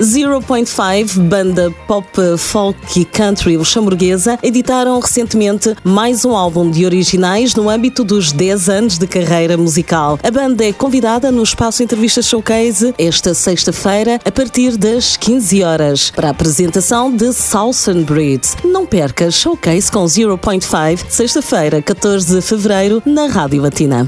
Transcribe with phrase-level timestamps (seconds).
[0.00, 2.08] 0.5, banda pop,
[2.38, 8.68] folk e country luxemburguesa, editaram recentemente mais um álbum de originais no âmbito dos 10
[8.70, 10.18] anos de carreira musical.
[10.22, 16.10] A banda é convidada no espaço Entrevista Showcase esta sexta-feira, a partir das 15 horas,
[16.10, 18.42] para a apresentação de Southern Breed.
[18.64, 24.06] Não perca Showcase com 0.5, sexta-feira, 14 de fevereiro, na Rádio Latina.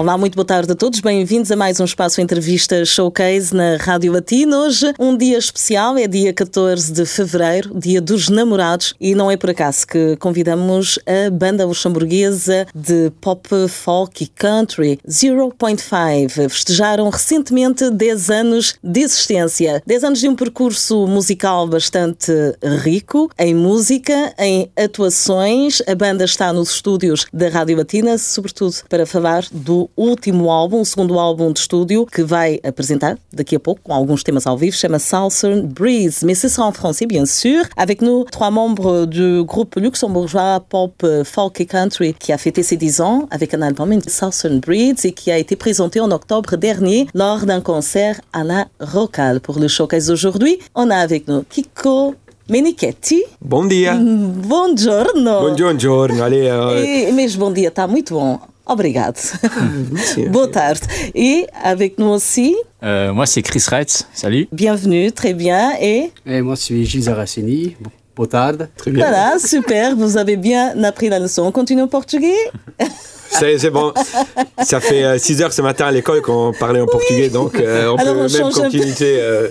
[0.00, 0.98] Olá, muito boa tarde a todos.
[1.00, 4.60] Bem-vindos a mais um espaço entrevista showcase na Rádio Latina.
[4.60, 9.36] Hoje, um dia especial, é dia 14 de fevereiro, dia dos namorados, e não é
[9.36, 16.48] por acaso que convidamos a banda luxemburguesa de pop, folk e country 0.5.
[16.48, 22.32] Festejaram recentemente 10 anos de existência, 10 anos de um percurso musical bastante
[22.82, 25.82] rico em música, em atuações.
[25.86, 30.84] A banda está nos estúdios da Rádio Latina, sobretudo para falar do último álbum, o
[30.84, 34.76] segundo álbum de estúdio, que vai apresentar daqui a pouco, com alguns temas ao vivo,
[34.76, 36.24] chama Southern Breeze.
[36.24, 37.64] Mais ce sera en français, bien sûr.
[37.76, 42.76] Avec nous, trois membres du groupe luxembourgeois pop, folk et country qui a fêté ses
[42.76, 47.06] 10 ans avec un album Southern Breeze et qui a été présenté en octobre dernier
[47.14, 49.40] lors d'un concert à la Rocale.
[49.40, 52.14] Pour le showcase d'aujourd'hui, on a avec nous Kiko
[52.48, 53.22] Menichetti.
[53.40, 53.94] Bom dia.
[53.94, 55.40] Buongiorno.
[55.40, 56.22] Buongiorno.
[56.22, 58.40] Allez, euh, E, mas bom dia, está muito bom.
[58.66, 59.18] Obrigado.
[60.30, 60.78] Boa tarde.
[61.14, 64.06] Et avec nous aussi, Euh, moi, c'est Chris Reitz.
[64.14, 64.48] Salut.
[64.52, 65.72] bienvenue, très bien.
[65.80, 66.10] Et?
[66.26, 67.76] Et moi, je suis Gilles Zaracini.
[68.16, 68.68] Boa tarde.
[68.76, 69.06] très bien.
[69.06, 71.42] voilà, super, vous avez bien appris la leçon.
[71.42, 72.34] On continue en portugais?
[73.32, 73.92] C'est bon.
[74.60, 77.96] Ça fait 6 heures ce matin à l'école qu'on parlait en portugais, donc euh, on
[77.96, 78.92] Alors, peut on même continuer.
[79.20, 79.48] euh,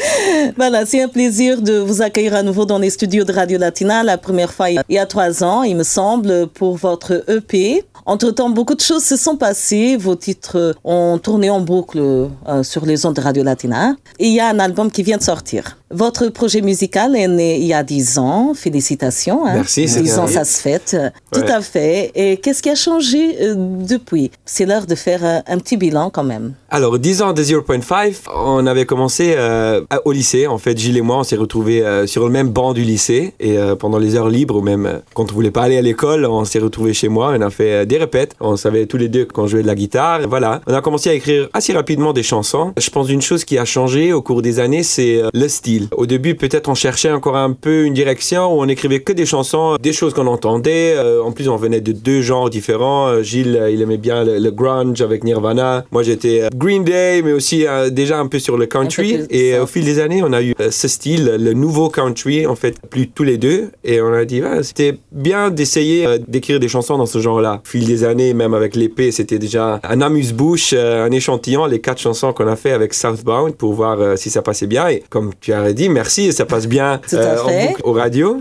[0.56, 4.02] Voilà, c'est un plaisir de vous accueillir à nouveau dans les studios de Radio Latina,
[4.02, 7.84] la première fois il y a trois ans, il me semble, pour votre EP.
[8.06, 9.96] Entre-temps, beaucoup de choses se sont passées.
[9.96, 13.96] Vos titres ont tourné en boucle euh, sur les ondes de Radio Latina.
[14.18, 15.79] Et il y a un album qui vient de sortir.
[15.92, 18.54] Votre projet musical est né il y a dix ans.
[18.54, 19.44] Félicitations.
[19.44, 19.54] Hein.
[19.54, 20.96] Merci, c'est Dix ans, ça se fête.
[21.32, 22.12] Tout à fait.
[22.14, 24.30] Et qu'est-ce qui a changé euh, depuis?
[24.44, 26.54] C'est l'heure de faire euh, un petit bilan quand même.
[26.72, 30.46] Alors, 10 ans de 0.5, on avait commencé euh, au lycée.
[30.46, 33.34] En fait, Gilles et moi, on s'est retrouvés euh, sur le même banc du lycée.
[33.40, 36.24] Et euh, pendant les heures libres, ou même quand on voulait pas aller à l'école,
[36.24, 37.34] on s'est retrouvés chez moi.
[37.36, 38.36] On a fait des répètes.
[38.38, 40.22] On savait tous les deux qu'on jouait de la guitare.
[40.22, 40.60] Et voilà.
[40.68, 42.72] On a commencé à écrire assez rapidement des chansons.
[42.78, 45.79] Je pense une chose qui a changé au cours des années, c'est le style.
[45.96, 49.26] Au début, peut-être on cherchait encore un peu une direction où on écrivait que des
[49.26, 50.94] chansons, des choses qu'on entendait.
[50.96, 53.08] Euh, en plus, on venait de deux genres différents.
[53.08, 55.84] Euh, Gilles, euh, il aimait bien le, le grunge avec Nirvana.
[55.90, 59.20] Moi, j'étais Green Day, mais aussi euh, déjà un peu sur le country.
[59.30, 62.56] Et euh, au fil des années, on a eu ce style, le nouveau country, en
[62.56, 63.70] fait, plus tous les deux.
[63.84, 67.60] Et on a dit, ah, c'était bien d'essayer d'écrire des chansons dans ce genre-là.
[67.64, 72.00] Au fil des années, même avec l'épée, c'était déjà un amuse-bouche, un échantillon, les quatre
[72.00, 74.88] chansons qu'on a fait avec Southbound pour voir si ça passait bien.
[74.88, 77.82] Et comme tu as dit, merci, ça passe bien euh, en boucle.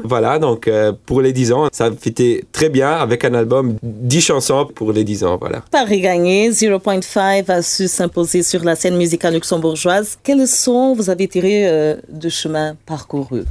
[0.03, 4.21] Voilà, donc euh, pour les 10 ans, ça fitait très bien avec un album 10
[4.21, 5.63] chansons pour les 10 ans, voilà.
[5.71, 10.17] Paris gagné, 0.5 a su s'imposer sur la scène musicale luxembourgeoise.
[10.23, 13.43] Quelles leçons vous avez tirées euh, de chemin parcouru?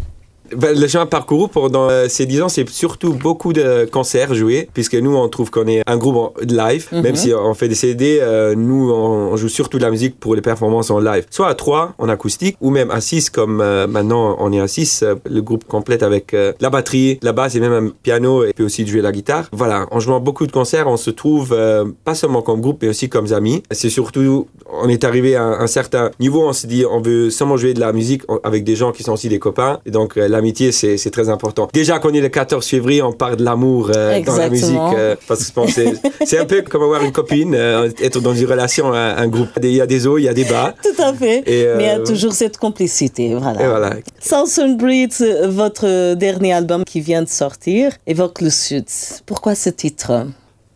[0.56, 4.68] Ben, le chemin parcouru pendant euh, ces 10 ans, c'est surtout beaucoup de concerts joués,
[4.72, 7.68] puisque nous, on trouve qu'on est un groupe en- de live, même si on fait
[7.68, 11.00] des CD, euh, nous, on, on joue surtout de la musique pour les performances en
[11.00, 11.26] live.
[11.30, 14.68] Soit à 3 en acoustique, ou même à 6, comme euh, maintenant on est à
[14.68, 18.52] 6, euh, le groupe complète avec la batterie, la basse et même un piano, et
[18.54, 19.44] puis aussi jouer la guitare.
[19.52, 21.56] Voilà, en jouant beaucoup de concerts, on se trouve
[22.04, 23.62] pas seulement comme groupe, mais aussi comme amis.
[23.70, 27.30] C'est surtout, on est arrivé à un, un certain niveau, on s'est dit, on veut
[27.30, 30.16] seulement jouer de la musique avec des gens qui sont aussi des copains, et donc
[30.16, 31.68] euh, l'amitié, c'est c'est très important.
[31.72, 34.94] Déjà qu'on est le 14 février, on parle de l'amour euh, dans la musique, Exactement.
[34.96, 37.90] euh, parce que je pense que c'est- c'est un peu comme avoir une copine, euh,
[38.02, 39.48] être dans une relation, un, un groupe.
[39.62, 40.74] Il y a des hauts, il y a des bas.
[40.82, 41.42] Tout à fait.
[41.46, 43.34] Et, euh, Mais il y a toujours cette complicité.
[43.34, 43.62] Voilà.
[43.62, 43.90] Et voilà.
[44.20, 45.12] Southern Breed,
[45.48, 48.84] votre dernier album qui vient de sortir, évoque le Sud.
[49.26, 50.26] Pourquoi ce titre?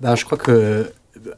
[0.01, 0.87] Ben, je crois que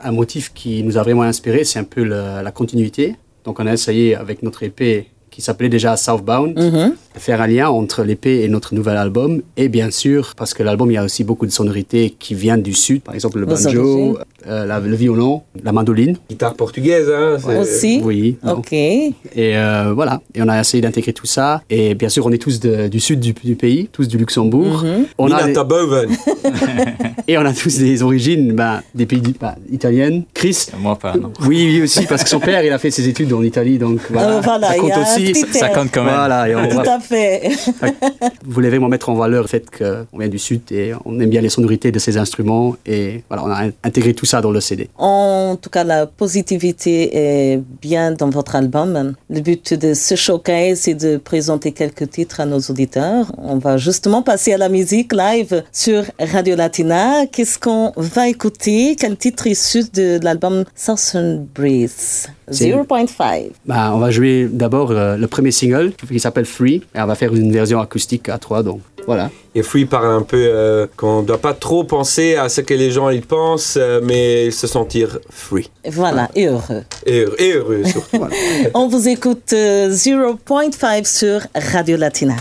[0.01, 3.17] un motif qui nous a vraiment inspiré, c'est un peu la, la continuité.
[3.45, 6.95] Donc, on a essayé avec notre épée qui s'appelait déjà Southbound, Mhm.
[7.17, 9.43] faire un lien entre l'épée et notre nouvel album.
[9.57, 12.63] Et bien sûr, parce que l'album, il y a aussi beaucoup de sonorités qui viennent
[12.63, 14.19] du sud, par exemple le banjo.
[14.49, 16.17] Euh, la- le violon, la mandoline.
[16.29, 17.37] Guitare portugaise, hein.
[17.61, 18.01] Aussi?
[18.03, 18.37] Oui.
[18.43, 18.55] non.
[18.59, 18.73] Ok.
[18.73, 21.63] Et euh, voilà, et on a essayé d'intégrer tout ça.
[21.71, 24.85] Et bien sûr, on est tous de- du sud du, du pays, tous du Luxembourg.
[25.19, 25.53] on a des-
[27.29, 30.25] et on a tous des origines ben, des pays ben, italiennes.
[30.35, 30.67] Chris?
[30.79, 31.33] Moi pas, non.
[31.43, 34.01] Oui, oui aussi, parce que son père, il a fait ses études en Italie, donc
[34.11, 34.37] voilà.
[34.37, 35.35] Euh, voilà, ça compte aussi.
[35.35, 36.15] Ça- Ça compte quand même.
[36.15, 37.51] Voilà, et on Tout va- à fait.
[38.45, 41.31] vous voulez vraiment mettre en valeur le fait qu'on vient du sud et on aime
[41.31, 42.77] bien les sonorités de ces instruments.
[42.87, 44.89] Et voilà, on a intégré tout ça dans le CD.
[44.99, 49.15] En tout cas, la positivité est bien dans votre album.
[49.31, 53.33] Le but de ce showcase, c'est de présenter quelques titres à nos auditeurs.
[53.39, 57.27] On va justement passer à la musique live sur Radio Latina.
[57.27, 58.97] Qu'est-ce qu'on va écouter?
[58.99, 62.29] Quel titre issu de l'album Southern Breeze?
[62.51, 63.51] C'est- 0.5.
[63.67, 67.15] Bah, on va jouer d'abord euh, le premier single qui s'appelle Free et on va
[67.15, 68.63] faire une version acoustique à trois.
[68.63, 69.31] Donc voilà.
[69.55, 72.75] Et Free parle un peu euh, qu'on ne doit pas trop penser à ce que
[72.75, 75.71] les gens ils pensent, euh, mais se sentir free.
[75.87, 76.83] Voilà, et heureux.
[77.07, 78.27] Et, heureux- et heureux surtout.
[78.75, 82.35] On vous écoute euh, 0.5 sur Radio Latina.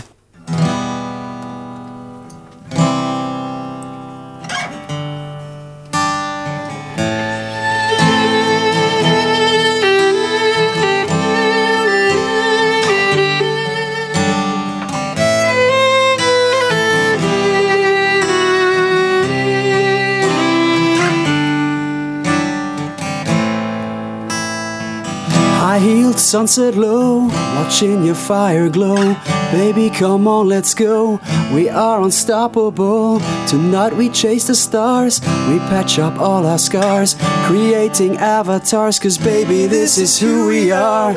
[26.34, 29.43] Sunset low, watching your fire glow.
[29.54, 31.20] Baby, come on, let's go.
[31.54, 33.20] We are unstoppable.
[33.46, 35.20] Tonight we chase the stars.
[35.48, 37.14] We patch up all our scars,
[37.46, 38.98] creating avatars.
[38.98, 41.12] Cause baby, this is who we are.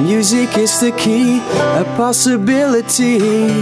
[0.00, 3.18] Music is the key, a possibility.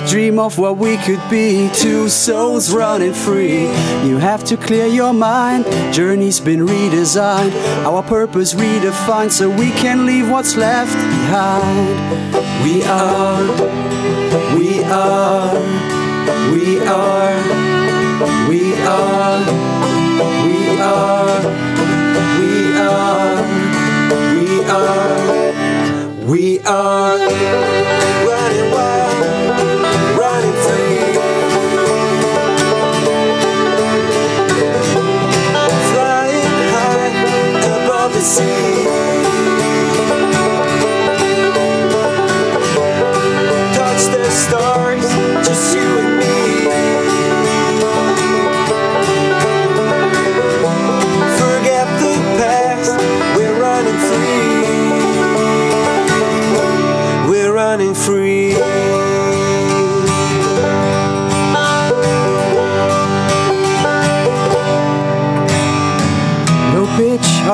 [0.07, 1.71] Dream of what we could be.
[1.73, 3.63] Two souls running free.
[4.07, 5.65] You have to clear your mind.
[5.91, 7.55] Journey's been redesigned,
[7.87, 12.29] our purpose redefined, so we can leave what's left behind.
[12.63, 13.88] We are,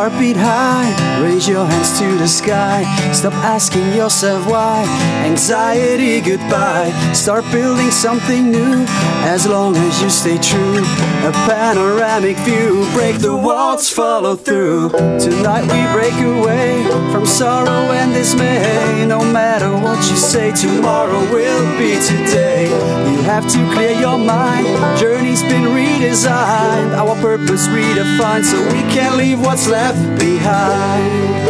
[0.05, 0.93] heartbeat high.
[1.23, 2.85] Raise your hands to the sky.
[3.13, 4.85] Stop asking yourself why.
[5.25, 6.91] Anxiety goodbye.
[7.15, 8.85] Start building something new.
[9.25, 10.85] As long as you stay true.
[11.25, 12.87] A panoramic view.
[12.93, 14.91] Break the walls, follow through.
[15.19, 19.07] Tonight we break away from sorrow and dismay.
[19.07, 22.69] No matter what you say, tomorrow will be today.
[23.11, 24.67] You have to clear your mind.
[24.99, 26.93] Journey's been redesigned.
[26.93, 31.45] Our purpose redefined so we can leave what's left behind.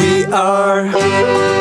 [0.00, 1.53] We are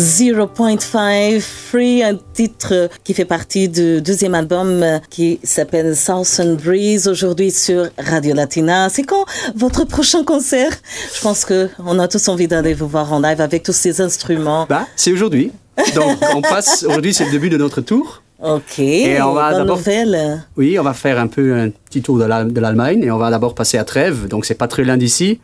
[0.00, 7.50] 0.5 Free, un titre qui fait partie du deuxième album qui s'appelle Southern Breeze, aujourd'hui
[7.50, 8.88] sur Radio Latina.
[8.88, 10.72] C'est quand votre prochain concert?
[11.14, 14.00] Je pense que on a tous envie d'aller vous voir en live avec tous ces
[14.00, 14.66] instruments.
[14.70, 15.52] Bah, c'est aujourd'hui.
[15.94, 18.22] Donc on passe, aujourd'hui c'est le début de notre tour.
[18.42, 19.80] Ok, Et on va d'abord-.
[20.56, 23.54] Oui, on va faire un peu un petit tour de l'Allemagne et on va d'abord
[23.54, 25.40] passer à Trèves, donc c'est pas très loin d'ici,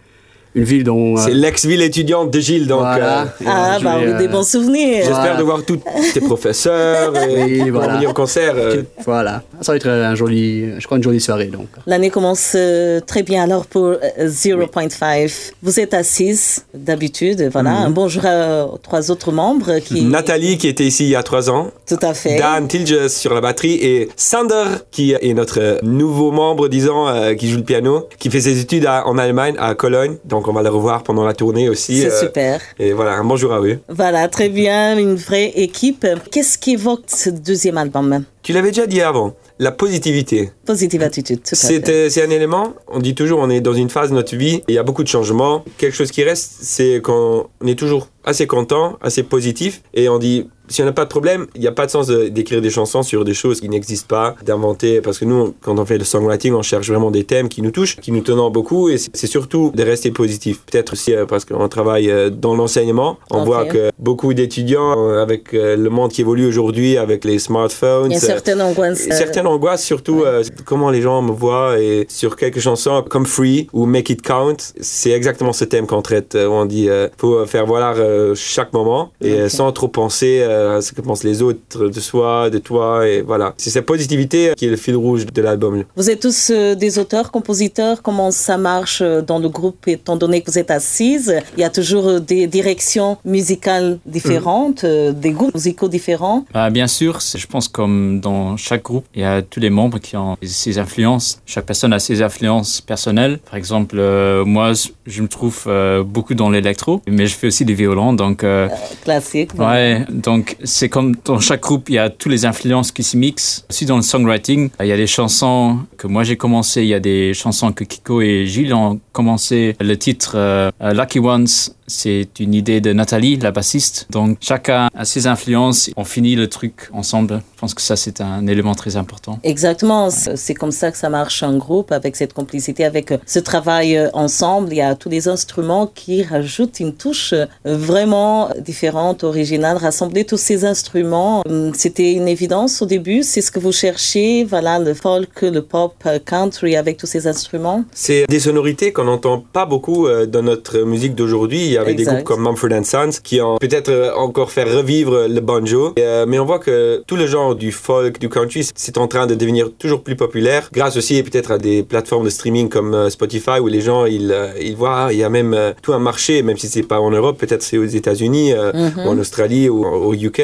[0.57, 1.17] une ville dont.
[1.17, 3.23] euh, C'est l'ex-ville étudiante de Gilles, donc voilà.
[3.23, 4.97] euh, Ah, bah oui, des euh, bons souvenirs.
[5.05, 5.37] j'espère Voilà.
[5.37, 5.79] de voir tous
[6.15, 7.95] tes professeurs et Oui, voilà.
[7.95, 8.55] venir au concert.
[8.57, 11.69] euh, Voilà, ça va être un joli, je crois une jolie soirée donc.
[11.87, 15.53] L'année commence euh, très bien alors pour euh, 0.5.
[15.63, 17.71] Vous êtes assise d'habitude, voilà.
[17.71, 17.85] Mhm.
[17.87, 20.05] Un bonjour à- aux trois autres membres qui...
[20.05, 22.37] Nathalie qui était ici il y a trois ans, Tout à fait.
[22.39, 27.35] Dan Tilges sur la batterie et Sander qui est notre euh, nouveau membre, disons, euh,
[27.35, 30.17] qui joue le piano, qui fait ses études à- en Allemagne, à Cologne.
[30.25, 32.01] Donc on va le revoir pendant la tournée aussi.
[32.01, 32.61] C'est euh, super.
[32.79, 33.79] Et voilà, un bonjour à eux.
[33.89, 36.07] Voilà, très bien, une vraie équipe.
[36.31, 38.25] Qu'est-ce qui évoque ce deuxième album?
[38.43, 40.51] Tu l'avais déjà dit avant, la positivité.
[40.65, 42.11] Positive attitude, tout à fait.
[42.11, 44.75] C'est un élément, on dit toujours, on est dans une phase de notre vie, il
[44.75, 45.65] y a beaucoup de changements.
[45.79, 50.49] Quelque chose qui reste, c'est qu'on est toujours assez content, assez positif, et on dit,
[50.69, 52.71] si on n'a pas de problème, il n'y a pas de sens de- d'écrire des
[52.71, 56.05] chansons sur des choses qui n'existent pas, d'inventer, parce que nous, quand on fait le
[56.05, 59.27] songwriting, on cherche vraiment des thèmes qui nous touchent, qui nous tenant beaucoup, et c'est
[59.27, 60.61] surtout de rester positif.
[60.71, 65.23] Peut-être aussi euh, parce qu'on travaille euh, dans l'enseignement, on voit que beaucoup d'étudiants, euh,
[65.23, 69.07] avec le monde qui évolue aujourd'hui, avec les smartphones, Il y a certaines angoisses.
[69.11, 70.25] Certaines angoisses, surtout
[70.65, 74.57] comment les gens me voient et sur quelques chansons comme Free ou Make It Count,
[74.81, 76.35] c'est exactement ce thème qu'on traite.
[76.35, 80.79] où on dit euh, faut faire valoir euh, chaque moment et sans trop penser euh,
[80.79, 83.55] à ce que pensent les autres de soi, de toi et voilà.
[83.57, 85.85] C'est cette positivité qui est le fil rouge de l'album.
[85.97, 88.03] Vous êtes tous euh, des auteurs, compositeurs.
[88.03, 91.35] Comment ça marche euh, dans le groupe étant donné que vous êtes assises?
[91.57, 96.45] Il y a toujours des directions musicales différentes, euh, des goûts musicaux différents.
[96.53, 99.99] Bah, bien sûr, je pense comme dans chaque groupe, il y a tous les membres
[99.99, 101.41] qui ont ses influences.
[101.47, 103.39] Chaque personne a ses influences personnelles.
[103.39, 104.73] Par exemple, euh, moi,
[105.07, 108.69] je me trouve euh, beaucoup dans l'électro, mais je fais aussi des violons, donc euh,
[109.05, 109.51] Classique.
[109.59, 113.17] ouais, donc c'est comme dans chaque groupe, il y a toutes les influences qui se
[113.17, 113.65] mixent.
[113.71, 116.95] Aussi dans le songwriting, il y a des chansons que moi j'ai commencé, il y
[116.95, 119.77] a des chansons que Kiko et Gilles ont commencé.
[119.81, 121.47] Le titre euh, Lucky Ones,
[121.87, 124.07] c'est une idée de Nathalie, la bassiste.
[124.11, 127.43] Donc chacun a ses influences, on finit le truc ensemble.
[127.55, 129.39] Je pense que ça c'est un élément très important.
[129.43, 133.19] Exactement, c'est c'est comme ça que ça marche en groupe, avec cette complicité, avec euh,
[133.27, 134.69] ce travail euh, ensemble.
[134.73, 139.77] Il y a tous les instruments qui rajoutent une touche euh, vraiment différente, originale.
[139.77, 143.25] Rassembler tous ces instruments, hum, c'était une évidence au début.
[143.25, 147.85] C'est ce que vous cherchez, voilà, le folk, le pop, country, avec tous ces instruments.
[147.93, 151.76] C'est des sonorités qu'on n'entend pas beaucoup dans notre musique d'aujourd'hui.
[151.77, 155.27] Il y avait des groupes comme Mumford Sons qui ont peut-être euh, encore fait revivre
[155.29, 155.93] le banjo.
[155.97, 159.09] Et, euh, mais on voit que tout le genre du folk, du country, c'est en
[159.09, 162.95] train de devenir toujours plus populaire grâce aussi peut-être à des plateformes de streaming comme
[162.95, 165.99] euh, Spotify où les gens ils, ils voient ah, il y a même tout un
[165.99, 169.69] marché, même si c'est pas en Europe, peut-être c'est aux États-Unis euh, ou en Australie
[169.69, 170.43] ou au UK.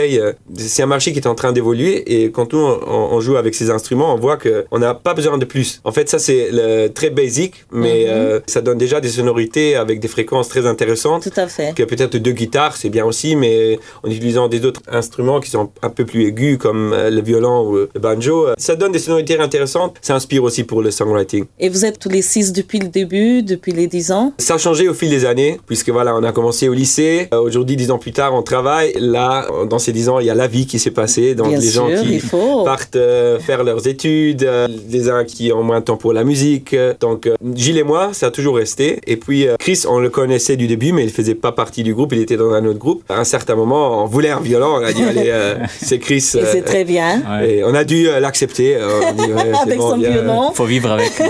[0.57, 3.55] c'est un marché qui est en train d'évoluer et quand nous on, on joue avec
[3.55, 5.81] ces instruments, on voit que on n'a pas besoin de plus.
[5.85, 6.51] En fait, ça c'est
[6.95, 11.22] très basic, mais euh, ça donne déjà des sonorités avec des fréquences très intéressantes.
[11.23, 11.75] Tout à fait.
[11.75, 15.71] Que peut-être deux guitares, c'est bien aussi, mais en utilisant des autres instruments qui sont
[15.83, 18.99] un peu plus aigus, comme euh, le violon ou le banjo, euh, ça donne des
[18.99, 19.97] sonorités intéressantes.
[20.03, 21.45] Ça inspire aussi pour le songwriting.
[21.59, 24.33] Et vous êtes tous les six depuis le début, depuis les dix ans?
[24.39, 27.29] Ça a changé au fil des années, puisque voilà, on a commencé au lycée.
[27.33, 28.95] Euh, Aujourd'hui, dix ans plus tard, on travaille.
[28.99, 31.35] Là, dans ces dix ans, il y a la vie qui s'est passée.
[31.35, 32.23] Donc, Bien les gens qui
[32.65, 36.25] partent euh, faire leurs études, euh, les uns qui ont moins de temps pour la
[36.25, 36.75] musique.
[37.01, 39.01] Donc, euh, Gilles et moi, ça a toujours resté.
[39.07, 42.13] Et puis, Chris, on le connaissait du début, mais faisait pas partie du groupe.
[42.13, 43.03] Il était dans un autre groupe.
[43.09, 44.79] À un certain moment, on voulait un violon.
[44.81, 46.25] On a dit, allez, euh, c'est Chris.
[46.35, 47.23] Et euh, c'est très bien.
[47.31, 47.57] Ouais.
[47.57, 48.77] et on a dû euh, l'accepter.
[48.77, 48.83] Ouais,
[49.17, 50.11] c'est Avec bon, son viens.
[50.11, 50.51] violon.
[50.53, 51.13] Faut vivre avec.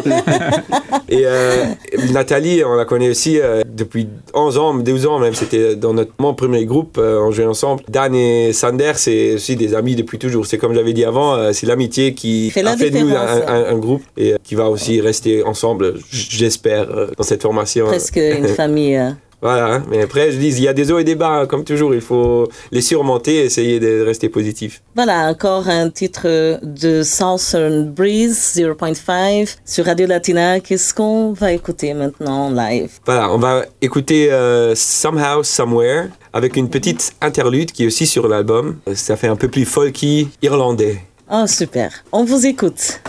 [1.08, 1.64] Et euh,
[2.12, 5.34] Nathalie, on la connaît aussi euh, depuis 11 ans, 12 ans même.
[5.34, 7.82] C'était dans notre mon premier groupe, euh, on jouait ensemble.
[7.88, 10.46] Dan et Sander, c'est aussi des amis depuis toujours.
[10.46, 13.14] C'est comme j'avais dit avant, euh, c'est l'amitié qui Fait la a fait de nous
[13.14, 17.42] un, un- un groupe et euh, qui va aussi rester ensemble, j'espère, euh, dans cette
[17.42, 17.86] formation.
[17.86, 18.98] Presque une famille.
[19.42, 19.82] Voilà, hein.
[19.90, 21.94] mais après, je dis, il y a des hauts et des bas, hein, comme toujours.
[21.94, 24.82] Il faut les surmonter et essayer de rester positif.
[24.94, 30.60] Voilà, encore un titre de Southern Breeze 0.5 sur Radio Latina.
[30.60, 32.90] Qu'est-ce qu'on va écouter maintenant en live?
[33.04, 38.28] Voilà, on va écouter euh, Somehow, Somewhere, avec une petite interlude qui est aussi sur
[38.28, 38.76] l'album.
[38.94, 41.00] Ça fait un peu plus folky irlandais.
[41.28, 42.04] Oh, super.
[42.12, 43.00] On vous écoute.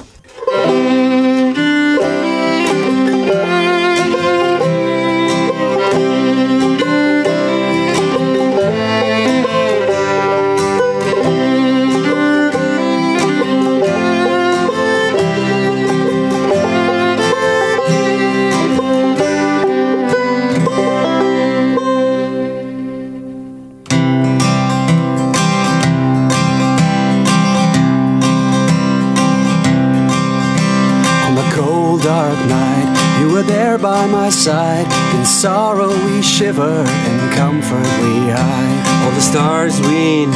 [35.43, 39.03] Sorrow we shiver, and comfort we hide.
[39.03, 40.31] All the stars we name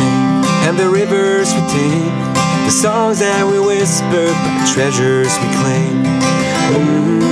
[0.68, 2.34] and the rivers we tame,
[2.66, 6.04] the songs that we whisper, but treasures we claim.
[6.76, 7.30] Mm-hmm.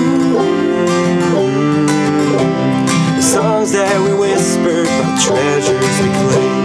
[3.18, 6.65] The songs that we whisper, but treasures we claim.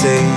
[0.00, 0.29] say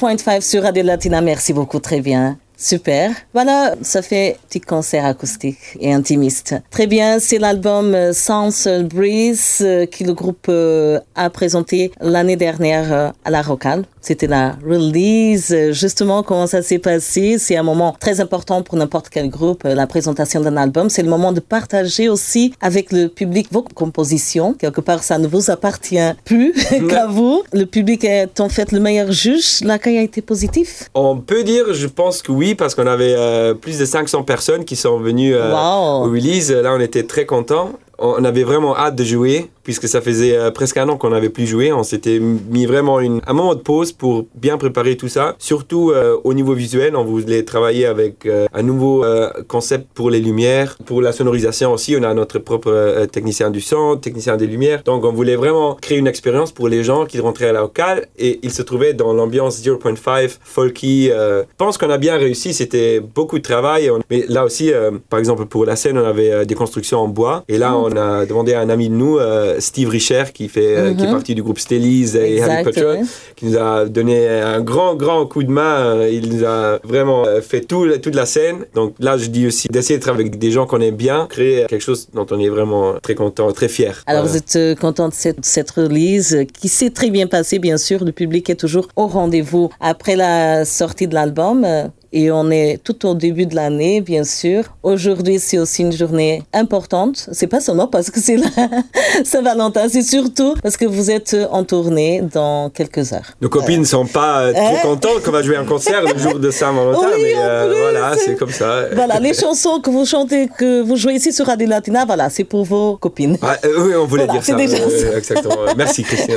[0.00, 1.20] 101.5 sur Radio Latina.
[1.20, 2.38] Merci beaucoup, très bien.
[2.56, 3.10] Super.
[3.34, 6.54] Voilà, ça fait petit concert acoustique et intimiste.
[6.70, 12.36] Très bien, c'est l'album euh, Sans Breeze euh, que le groupe euh, a présenté l'année
[12.36, 13.84] dernière à la Rocale.
[14.00, 15.52] C'était la release.
[15.52, 19.64] Euh, Justement, comment ça s'est passé C'est un moment très important pour n'importe quel groupe,
[19.64, 20.88] euh, la présentation d'un album.
[20.90, 24.54] C'est le moment de partager aussi avec le public vos compositions.
[24.54, 26.54] Quelque part, ça ne vous appartient plus
[26.88, 27.42] qu'à vous.
[27.52, 29.60] Le public est en fait le meilleur juge.
[29.62, 30.88] L'accueil a été positif?
[30.94, 34.64] On peut dire, je pense que oui, parce qu'on avait euh, plus de 500 personnes
[34.64, 36.06] qui sont venues euh, Wow.
[36.06, 36.50] au release.
[36.50, 37.72] Là, on était très contents.
[37.98, 41.28] On avait vraiment hâte de jouer, puisque ça faisait euh, presque un an qu'on n'avait
[41.28, 41.72] plus joué.
[41.72, 45.34] On s'était mis vraiment une, un moment de pause pour bien préparer tout ça.
[45.38, 49.04] Surtout euh, au niveau visuel, on voulait travailler avec euh, un nouveau
[49.48, 51.96] concept pour les lumières, pour la sonorisation aussi.
[51.98, 54.82] On a notre propre technicien du son, technicien des lumières.
[54.84, 58.06] Donc, on voulait vraiment créer une expérience pour les gens qui rentraient à la locale
[58.18, 61.08] et ils se trouvaient dans l'ambiance 0.5 folky.
[61.08, 62.54] Je pense qu'on a bien réussi.
[62.54, 63.90] C'était beaucoup de travail.
[63.90, 64.70] On- Mais là aussi,
[65.08, 67.44] par exemple, pour la scène, on avait des constructions en bois.
[67.48, 69.18] Et là, on a demandé à un ami de nous,
[69.58, 73.02] Steve Richer, qui, fait, euh, qui est parti du groupe Stellies et Harry Potter, ouais.
[73.36, 75.78] qui nous a donné un grand, grand coup de main.
[75.80, 78.66] Euh, Il nous a vraiment euh, fait tout, toute la scène.
[78.74, 81.66] Donc là, je dis aussi d'essayer de travailler avec des gens qu'on aime bien, créer
[81.68, 84.02] quelque chose dont on est vraiment très content, très fier.
[84.06, 87.58] Alors, vous êtes euh, content de cette, cette release euh, qui s'est très bien passée,
[87.58, 88.04] bien sûr.
[88.04, 91.66] Le public est toujours au rendez-vous après la sortie de l'album.
[92.12, 94.64] Euh, Et on est tout au début de l'année, bien sûr.
[94.82, 97.28] Aujourd'hui, c'est aussi une journée importante.
[97.32, 98.46] C'est pas seulement parce que c'est la
[99.24, 103.30] Saint-Valentin, c'est surtout parce que vous êtes en tournée dans quelques heures.
[103.40, 106.38] Nos copines ne sont pas euh, trop contentes qu'on va jouer un concert le jour
[106.38, 108.86] de Saint-Valentin, Oui, mais euh, voilà, c'est comme ça.
[108.94, 112.44] Voilà, les chansons que vous chantez, que vous jouez ici sur Radio Latina, voilà, c'est
[112.44, 113.36] pour vos copines.
[113.42, 114.58] Ah, euh, oui, on voulait Voilà, dire c'est ça.
[114.58, 115.18] déjà euh, ça.
[115.18, 115.56] exactement.
[115.76, 116.34] Merci, Christian.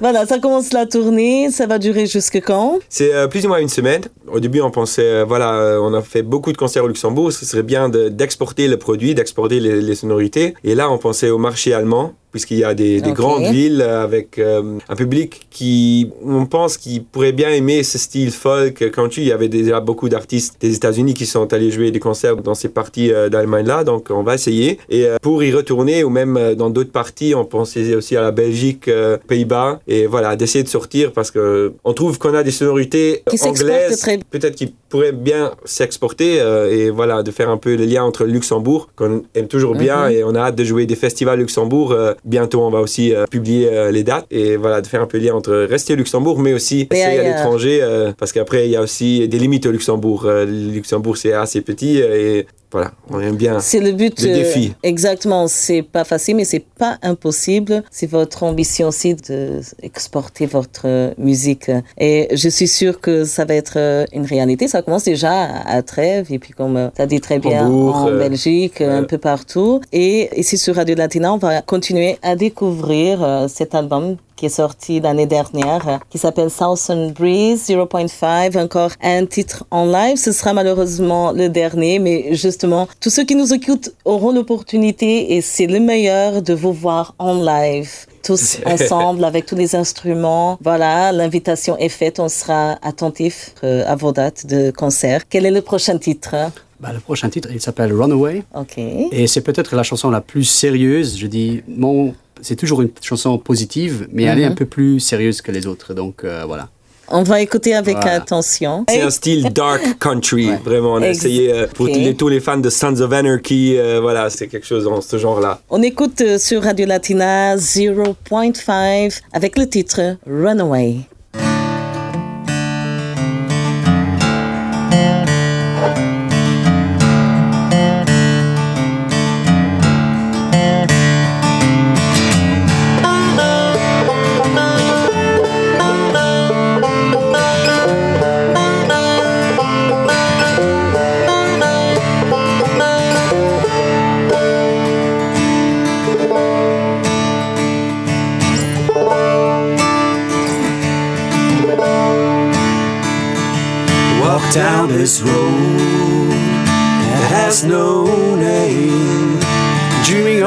[0.00, 2.78] Voilà, ça commence la tournée, ça va durer jusque quand?
[2.88, 4.02] C'est euh, plus ou moins une semaine.
[4.30, 7.32] Au début, on pensait euh, voilà, euh, on a fait beaucoup de concerts au Luxembourg.
[7.32, 10.54] Ce serait bien de- d'exporter le produit, d'exporter les sonorités.
[10.64, 14.40] Et là, on pensait au marché allemand puisqu'il y a des, des grandes villes avec
[14.40, 19.22] euh, un public qui, on pense, qui pourrait bien aimer ce style folk country.
[19.22, 22.54] Il y avait déjà beaucoup d'artistes des États-Unis qui sont allés jouer des concerts dans
[22.56, 24.80] ces parties euh, d'Allemagne-là, donc on va essayer.
[24.90, 28.20] Et euh, pour y retourner, ou même euh, dans d'autres parties, on pensait aussi à
[28.22, 32.42] la Belgique, euh, Pays-Bas, et voilà, d'essayer de sortir parce que on trouve qu'on a
[32.42, 37.48] des sonorités Qui anglaises, très- peut-être qui pourraient bien s'exporter, euh, et voilà, de faire
[37.48, 40.12] un peu le lien entre Luxembourg, qu'on aime toujours bien, Mhm.
[40.12, 41.94] et on a hâte de jouer des festivals Luxembourg.
[42.24, 45.18] Bientôt, on va aussi euh, publier euh, les dates, et voilà, de faire un peu
[45.18, 48.76] lien entre rester au Luxembourg, mais aussi essayer à l'étranger, euh, parce qu'après, il y
[48.76, 50.24] a aussi des limites au Luxembourg.
[50.26, 53.60] Le Luxembourg, c'est assez petit, et voilà, on aime bien.
[53.60, 54.20] C'est le but.
[54.20, 54.74] Le euh, défi.
[54.82, 55.46] exactement.
[55.46, 57.84] C'est pas facile, mais c'est pas impossible.
[57.92, 61.70] C'est votre ambition aussi de exporter votre euh, musique.
[61.98, 64.66] Et je suis sûre que ça va être euh, une réalité.
[64.66, 68.08] Ça commence déjà à Trèves et puis comme tu as dit très bien Hambourg, en
[68.08, 69.80] euh, Belgique, un peu partout.
[69.92, 74.50] Et ici sur Radio Latina, on va continuer à découvrir euh, cet album qui est
[74.50, 80.16] sorti l'année dernière, euh, qui s'appelle Southern Breeze 0.5, encore un titre en live.
[80.16, 85.40] Ce sera malheureusement le dernier, mais justement, tous ceux qui nous écoutent auront l'opportunité et
[85.40, 87.90] c'est le meilleur de vous voir en live.
[88.22, 90.58] Tous ensemble avec tous les instruments.
[90.62, 92.18] Voilà, l'invitation est faite.
[92.18, 95.28] On sera attentif euh, à vos dates de concert.
[95.28, 96.34] Quel est le prochain titre
[96.80, 98.42] Bah, le prochain titre, il s'appelle Runaway.
[98.54, 98.78] Ok.
[98.78, 101.18] Et c'est peut-être la chanson la plus sérieuse.
[101.18, 105.42] Je dis, mon, c'est toujours une chanson positive, mais elle est un peu plus sérieuse
[105.42, 105.94] que les autres.
[105.94, 106.68] Donc euh, voilà.
[107.08, 108.12] On va écouter avec Voilà.
[108.12, 108.86] attention.
[108.88, 110.60] C'est un style dark country, Ouais.
[110.64, 110.94] vraiment.
[110.94, 113.98] On a Ex- essayé euh, pour les, tous les fans de Sons of Anarchy, euh,
[114.00, 115.60] voilà, c'est quelque chose dans ce genre-là.
[115.68, 120.96] On écoute euh, sur Radio Latina 0.5 avec le titre Runaway.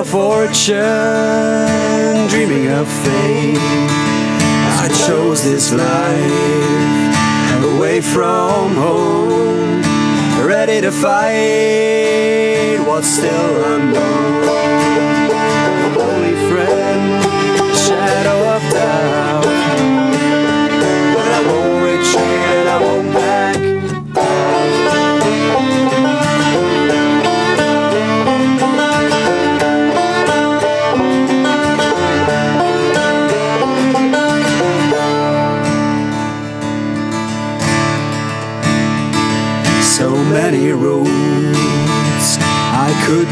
[0.08, 0.78] Fortune,
[2.30, 3.58] dreaming of fame.
[4.80, 7.15] I chose this life
[7.76, 9.82] away from home,
[10.48, 14.48] ready to fight what's still unknown.
[16.00, 17.24] Only friend,
[17.76, 19.26] shadow of doubt.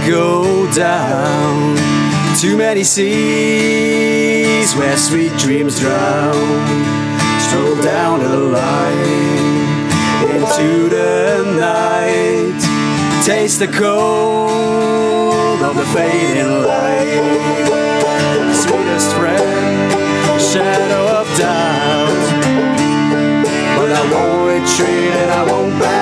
[0.07, 1.75] Go down.
[2.39, 6.35] Too many seas where sweet dreams drown.
[7.39, 9.89] Stroll down the line
[10.35, 12.61] into the night.
[13.25, 17.23] Taste the cold of the fading light.
[18.53, 19.91] Sweetest friend,
[20.41, 22.25] shadow of doubt.
[23.77, 25.94] But I won't retreat and I won't back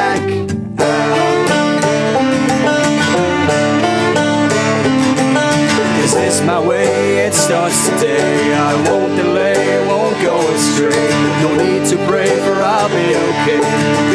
[6.45, 7.25] my way?
[7.25, 8.53] It starts today.
[8.53, 11.09] I won't delay, won't go astray.
[11.41, 13.59] No need to pray, for I'll be okay.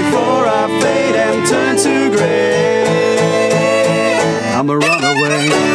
[0.00, 3.18] Before I fade and turn to gray,
[4.54, 5.68] I'm a runaway.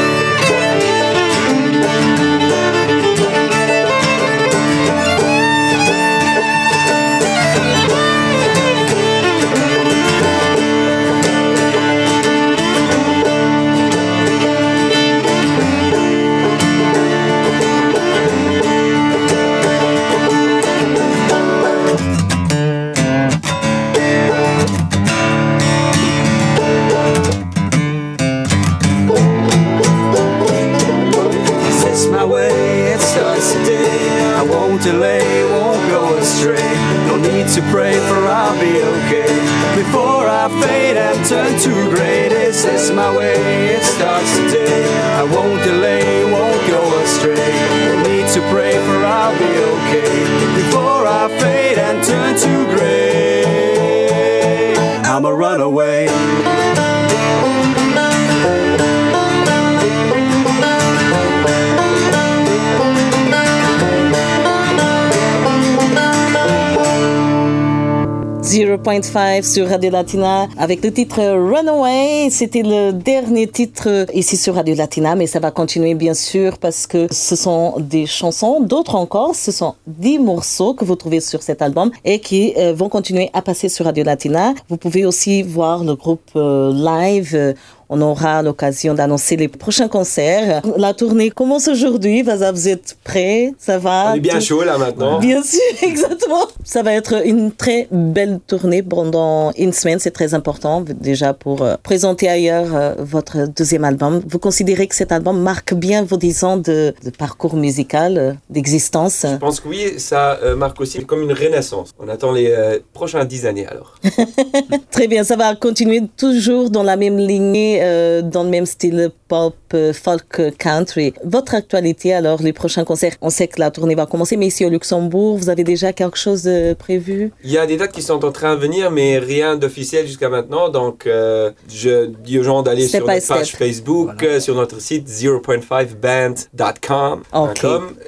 [68.84, 72.28] 0.5 sur Radio Latina avec le titre Runaway.
[72.30, 76.86] C'était le dernier titre ici sur Radio Latina, mais ça va continuer bien sûr parce
[76.86, 81.43] que ce sont des chansons, d'autres encore, ce sont 10 morceaux que vous trouvez sur
[81.43, 84.54] cet album et qui euh, vont continuer à passer sur Radio Latina.
[84.67, 87.56] Vous pouvez aussi voir le groupe euh, live.
[87.95, 90.63] On aura l'occasion d'annoncer les prochains concerts.
[90.77, 92.23] La tournée commence aujourd'hui.
[92.23, 93.53] Vous êtes prêts?
[93.60, 94.13] Ça va?
[94.13, 95.19] On est bien chaud là maintenant.
[95.19, 96.47] Bien sûr, exactement.
[96.63, 99.99] Ça va être une très belle tournée pendant une semaine.
[99.99, 104.23] C'est très important déjà pour euh, présenter ailleurs euh, votre deuxième album.
[104.27, 109.23] Vous considérez que cet album marque bien vos dix ans de, parcours musical, euh, d'existence?
[109.29, 111.91] Je pense que oui, ça marque aussi comme une renaissance.
[111.99, 112.51] On attend les
[112.91, 113.93] prochaines dix années alors.
[114.89, 119.12] très bien, ça va continuer toujours dans la même lignée euh, dans le même style
[119.28, 121.13] pop, euh, folk, country.
[121.24, 124.65] Votre actualité, alors, les prochains concerts, on sait que la tournée va commencer, mais ici
[124.65, 127.32] au Luxembourg, vous avez déjà quelque chose de prévu?
[127.43, 130.30] Il y a des dates qui sont en train de venir, mais rien d'officiel jusqu'à
[130.30, 130.69] maintenant.
[130.69, 137.24] Donc, euh, je dis aux gens d'aller sur notre page Facebook, sur notre site 0.5band.com.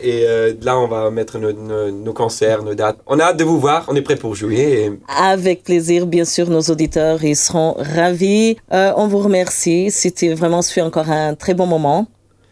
[0.01, 0.25] Et
[0.61, 2.97] là, on va mettre nos, concerts, nos dates.
[3.07, 4.93] On a hâte de vous voir, on est prêt pour jouer.
[5.07, 8.57] Avec plaisir, bien sûr, nos auditeurs, ils seront ravis.
[8.71, 9.54] on vous remercie
[9.89, 12.07] c'était vraiment, ce encore un très bon moment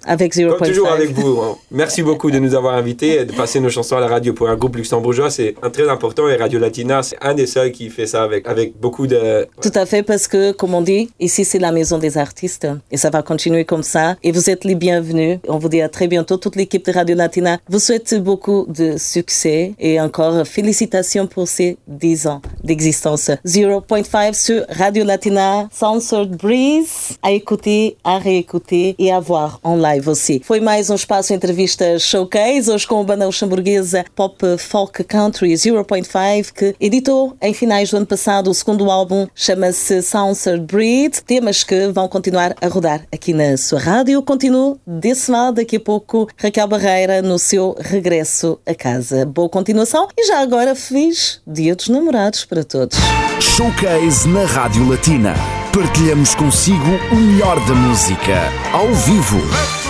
[0.05, 0.57] avec 0.5.
[0.57, 1.41] Comme toujours avec vous.
[1.41, 1.57] Hein.
[1.71, 4.49] Merci beaucoup de nous avoir invités et de passer nos chansons à la radio pour
[4.49, 5.29] un groupe luxembourgeois.
[5.29, 8.47] C'est un très important et Radio Latina, c'est un des seuls qui fait ça avec,
[8.47, 9.47] avec beaucoup de...
[9.61, 12.97] Tout à fait, parce que, comme on dit, ici c'est la maison des artistes et
[12.97, 14.15] ça va continuer comme ça.
[14.23, 15.39] Et vous êtes les bienvenus.
[15.47, 16.37] On vous dit à très bientôt.
[16.37, 21.77] Toute l'équipe de Radio Latina vous souhaite beaucoup de succès et encore félicitations pour ces
[21.87, 23.29] 10 ans d'existence.
[23.45, 29.92] 0.5 sur Radio Latina, Sunset Breeze, à écouter, à réécouter et à voir en live
[29.99, 30.41] você.
[30.43, 36.51] Foi mais um espaço entrevista showcase, hoje com a banda luxemburguesa Pop Folk Country 0.5,
[36.51, 41.87] que editou em finais do ano passado o segundo álbum, chama-se Soundsir Breed, temas que
[41.87, 44.21] vão continuar a rodar aqui na sua rádio.
[44.21, 49.25] Continuo desse lado daqui a pouco Raquel Barreira no seu regresso a casa.
[49.25, 52.97] Boa continuação e já agora feliz Dia dos Namorados para todos.
[53.39, 55.35] Showcase na Rádio Latina.
[55.73, 59.82] Partilhamos consigo o melhor da música, ao vivo.